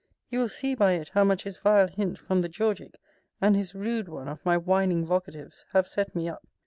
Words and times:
You 0.31 0.39
will 0.39 0.49
see 0.49 0.73
by 0.73 0.93
it 0.93 1.09
how 1.09 1.23
much 1.23 1.43
his 1.43 1.59
vile 1.59 1.87
hint 1.87 2.17
from 2.17 2.41
the 2.41 2.49
Georgic; 2.49 2.97
and 3.39 3.55
his 3.55 3.75
rude 3.75 4.09
one 4.09 4.27
of 4.29 4.43
my 4.43 4.57
whining 4.57 5.05
vocatives, 5.05 5.63
have 5.73 5.87
set 5.87 6.15
me 6.15 6.27
up. 6.27 6.41